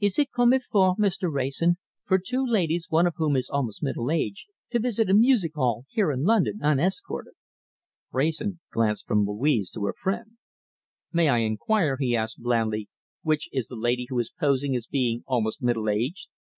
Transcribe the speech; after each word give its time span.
Is 0.00 0.18
it 0.18 0.32
comme 0.32 0.52
il 0.52 0.60
faut, 0.60 0.96
Mr. 0.98 1.32
Wrayson, 1.32 1.78
for 2.04 2.18
two 2.18 2.44
ladies, 2.44 2.88
one 2.90 3.06
of 3.06 3.14
whom 3.16 3.34
is 3.36 3.48
almost 3.48 3.82
middle 3.82 4.10
aged, 4.10 4.48
to 4.68 4.78
visit 4.78 5.08
a 5.08 5.14
music 5.14 5.52
hall 5.54 5.86
here 5.88 6.12
in 6.12 6.24
London 6.24 6.58
unescorted?" 6.62 7.32
Wrayson 8.12 8.60
glanced 8.70 9.06
from 9.06 9.24
Louise 9.26 9.70
to 9.70 9.82
her 9.86 9.94
friend. 9.94 10.36
"May 11.10 11.28
I 11.30 11.38
inquire," 11.38 11.96
he 11.98 12.14
asked 12.14 12.42
blandly, 12.42 12.90
"which 13.22 13.48
is 13.50 13.68
the 13.68 13.76
lady 13.76 14.04
who 14.10 14.18
is 14.18 14.30
posing 14.30 14.76
as 14.76 14.86
being 14.86 15.24
almost 15.26 15.62
middle 15.62 15.88
aged?" 15.88 16.28